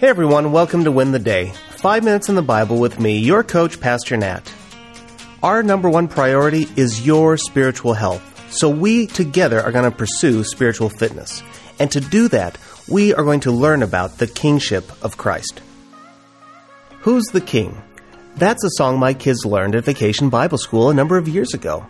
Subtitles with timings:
[0.00, 1.52] Hey everyone, welcome to Win the Day.
[1.72, 4.50] Five minutes in the Bible with me, your coach, Pastor Nat.
[5.42, 8.50] Our number one priority is your spiritual health.
[8.50, 11.42] So we together are going to pursue spiritual fitness.
[11.78, 12.56] And to do that,
[12.88, 15.60] we are going to learn about the kingship of Christ.
[17.00, 17.82] Who's the king?
[18.36, 21.86] That's a song my kids learned at Vacation Bible School a number of years ago.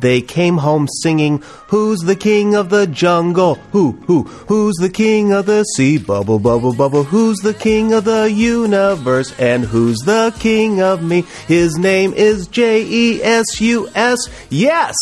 [0.00, 1.38] They came home singing,
[1.68, 3.54] Who's the king of the jungle?
[3.72, 5.98] Who, who, who's the king of the sea?
[5.98, 7.04] Bubble, bubble, bubble.
[7.04, 9.32] Who's the king of the universe?
[9.38, 11.24] And who's the king of me?
[11.46, 14.18] His name is J E S U S.
[14.50, 14.96] Yes!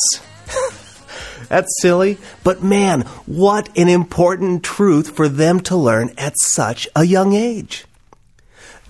[1.49, 7.05] That's silly, but man, what an important truth for them to learn at such a
[7.05, 7.85] young age.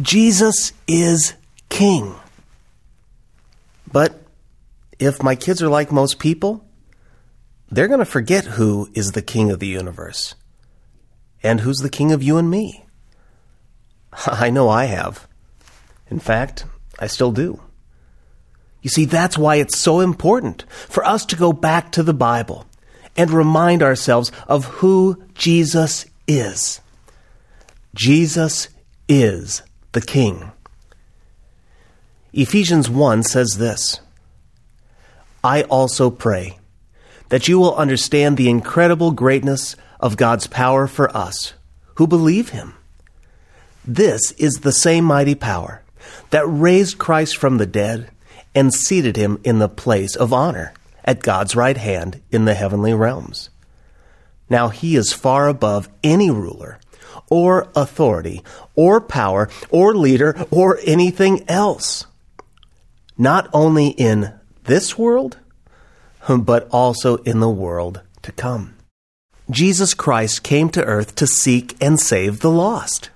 [0.01, 1.35] Jesus is
[1.69, 2.15] king.
[3.91, 4.24] But
[5.05, 6.65] if my kids are like most people,
[7.71, 10.35] they're going to forget who is the king of the universe
[11.43, 12.87] and who's the king of you and me.
[14.27, 15.27] I know I have.
[16.11, 16.65] In fact,
[16.99, 17.61] I still do.
[18.83, 22.67] You see, that's why it's so important for us to go back to the Bible
[23.17, 26.81] and remind ourselves of who Jesus is.
[27.95, 28.69] Jesus
[29.09, 30.53] is the King.
[32.33, 34.01] Ephesians 1 says this
[35.45, 36.59] I also pray
[37.29, 41.53] that you will understand the incredible greatness of God's power for us
[41.97, 42.75] who believe Him.
[43.85, 45.83] This is the same mighty power
[46.31, 48.11] that raised Christ from the dead
[48.55, 50.73] and seated him in the place of honor
[51.05, 53.51] at God's right hand in the heavenly realms.
[54.49, 56.79] Now he is far above any ruler
[57.29, 58.43] or authority
[58.75, 62.07] or power or leader or anything else.
[63.19, 64.33] Not only in
[64.65, 65.39] this world,
[66.29, 68.77] but also in the world to come.
[69.51, 73.11] Jesus Christ came to earth to seek and save the lost.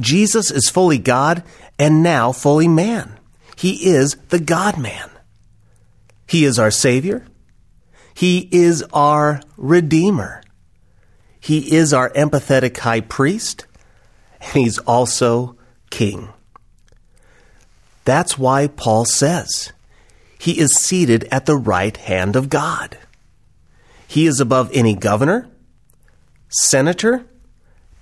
[0.00, 1.42] Jesus is fully God
[1.78, 3.18] and now fully man.
[3.56, 5.10] He is the God man.
[6.26, 7.24] He is our Savior.
[8.14, 10.42] He is our Redeemer.
[11.40, 13.66] He is our empathetic high priest.
[14.40, 15.56] And he's also
[15.90, 16.28] King.
[18.04, 19.72] That's why Paul says
[20.44, 22.98] he is seated at the right hand of God.
[24.06, 25.48] He is above any governor,
[26.50, 27.24] senator,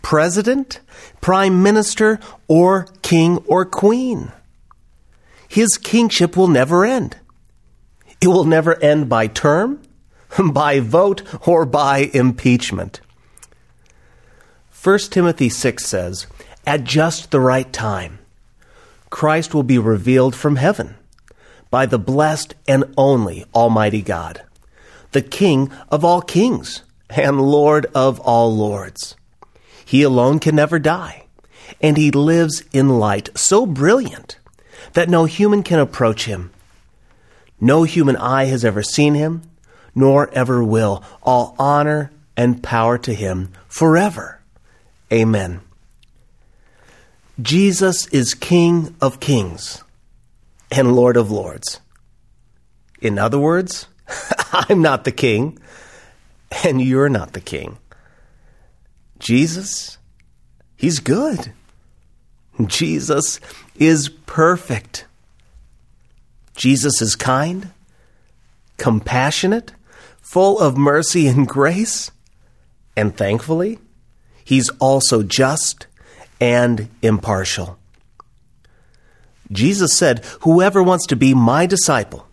[0.02, 0.80] president,
[1.20, 4.32] prime minister, or king or queen.
[5.46, 7.16] His kingship will never end.
[8.20, 9.80] It will never end by term,
[10.52, 13.00] by vote, or by impeachment.
[14.82, 16.26] 1 Timothy 6 says,
[16.66, 18.18] At just the right time,
[19.10, 20.96] Christ will be revealed from heaven
[21.72, 24.42] by the blessed and only Almighty God,
[25.12, 29.16] the King of all kings and Lord of all lords.
[29.82, 31.24] He alone can never die,
[31.80, 34.38] and he lives in light so brilliant
[34.92, 36.50] that no human can approach him.
[37.58, 39.40] No human eye has ever seen him,
[39.94, 41.02] nor ever will.
[41.22, 44.42] All honor and power to him forever.
[45.10, 45.62] Amen.
[47.40, 49.82] Jesus is King of kings
[50.72, 51.80] and Lord of lords.
[53.00, 53.86] In other words,
[54.52, 55.58] I'm not the king,
[56.64, 57.78] and you're not the king.
[59.18, 59.98] Jesus,
[60.76, 61.52] He's good.
[62.66, 63.38] Jesus
[63.76, 65.06] is perfect.
[66.56, 67.70] Jesus is kind,
[68.78, 69.72] compassionate,
[70.20, 72.10] full of mercy and grace,
[72.96, 73.78] and thankfully,
[74.44, 75.86] He's also just
[76.40, 77.78] and impartial.
[79.52, 82.26] Jesus said, Whoever wants to be my disciple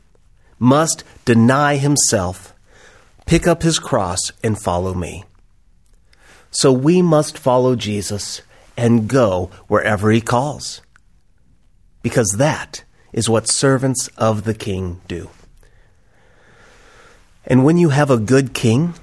[0.57, 2.53] must deny himself,
[3.25, 5.25] pick up his cross, and follow me.
[6.52, 8.41] So we must follow Jesus
[8.75, 10.81] and go wherever he calls.
[12.02, 15.30] Because that is what servants of the king do.
[17.46, 18.94] And when you have a good king,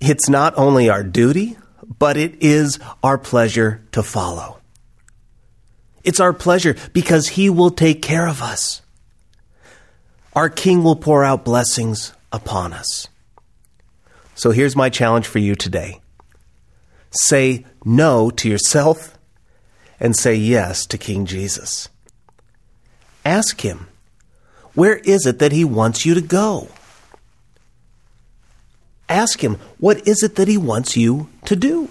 [0.00, 1.56] it's not only our duty,
[1.98, 4.61] but it is our pleasure to follow.
[6.04, 8.82] It's our pleasure because he will take care of us.
[10.34, 13.08] Our king will pour out blessings upon us.
[14.34, 16.00] So here's my challenge for you today
[17.10, 19.18] say no to yourself
[20.00, 21.88] and say yes to King Jesus.
[23.24, 23.88] Ask him,
[24.74, 26.68] where is it that he wants you to go?
[29.08, 31.88] Ask him, what is it that he wants you to do?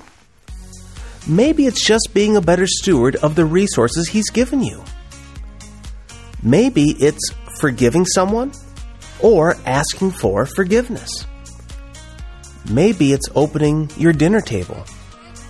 [1.28, 4.84] Maybe it's just being a better steward of the resources he's given you.
[6.42, 8.52] Maybe it's forgiving someone
[9.20, 11.28] or asking for forgiveness.
[12.70, 14.84] Maybe it's opening your dinner table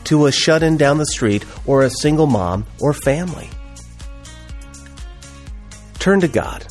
[0.06, 3.50] to a shut in down the street or a single mom or family.
[6.00, 6.66] Turn to God.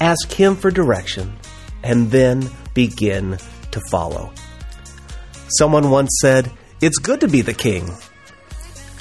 [0.00, 1.36] Ask Him for direction
[1.82, 3.38] and then begin
[3.70, 4.32] to follow.
[5.48, 6.50] Someone once said,
[6.82, 7.92] It's good to be the king.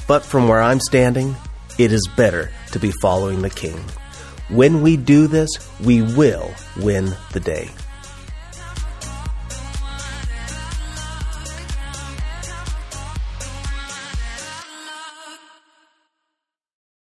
[0.07, 1.35] But from where I'm standing,
[1.79, 3.83] it is better to be following the king.
[4.49, 5.49] When we do this,
[5.79, 7.71] we will win the day.